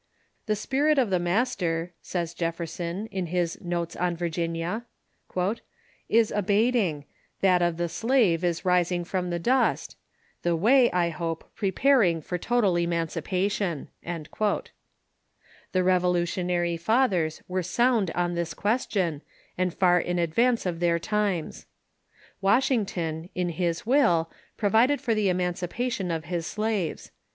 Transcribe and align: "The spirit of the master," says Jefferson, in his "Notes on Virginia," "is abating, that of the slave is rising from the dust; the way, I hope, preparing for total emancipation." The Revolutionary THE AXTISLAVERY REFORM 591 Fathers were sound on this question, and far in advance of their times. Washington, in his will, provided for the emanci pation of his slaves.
"The 0.47 0.55
spirit 0.55 0.97
of 0.97 1.11
the 1.11 1.19
master," 1.19 1.93
says 2.01 2.33
Jefferson, 2.33 3.05
in 3.11 3.27
his 3.27 3.61
"Notes 3.63 3.95
on 3.95 4.15
Virginia," 4.17 4.87
"is 6.09 6.31
abating, 6.31 7.05
that 7.41 7.61
of 7.61 7.77
the 7.77 7.87
slave 7.87 8.43
is 8.43 8.65
rising 8.65 9.03
from 9.05 9.29
the 9.29 9.37
dust; 9.37 9.95
the 10.41 10.55
way, 10.55 10.89
I 10.91 11.09
hope, 11.09 11.51
preparing 11.55 12.19
for 12.19 12.39
total 12.39 12.79
emancipation." 12.79 13.89
The 14.03 14.23
Revolutionary 15.75 16.69
THE 16.69 16.73
AXTISLAVERY 16.73 16.73
REFORM 16.73 16.77
591 16.79 16.79
Fathers 16.79 17.43
were 17.47 17.61
sound 17.61 18.09
on 18.19 18.33
this 18.33 18.55
question, 18.55 19.21
and 19.55 19.71
far 19.71 19.99
in 19.99 20.17
advance 20.17 20.65
of 20.65 20.79
their 20.79 20.97
times. 20.97 21.67
Washington, 22.41 23.29
in 23.35 23.49
his 23.49 23.85
will, 23.85 24.31
provided 24.57 24.99
for 24.99 25.13
the 25.13 25.27
emanci 25.27 25.67
pation 25.67 26.09
of 26.09 26.25
his 26.25 26.47
slaves. 26.47 27.11